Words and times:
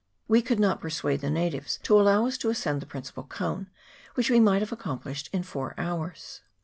We 0.27 0.41
could 0.41 0.59
not 0.59 0.81
persuade 0.81 1.21
the 1.21 1.29
natives 1.29 1.77
to 1.83 2.01
allow 2.01 2.25
us 2.25 2.35
to 2.39 2.49
ascend 2.49 2.81
the 2.81 2.87
principal 2.87 3.21
cone, 3.23 3.67
which 4.15 4.31
we 4.31 4.39
might 4.39 4.63
have 4.63 4.71
accomplished 4.71 5.29
in 5.31 5.43
four 5.43 5.75
hours. 5.77 6.41